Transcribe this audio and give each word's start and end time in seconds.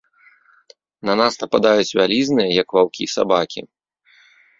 На 1.09 1.13
нас 1.19 1.33
нападаюць 1.43 1.95
вялізныя, 1.99 2.47
як 2.61 2.67
ваўкі, 2.79 3.07
сабакі. 3.17 3.61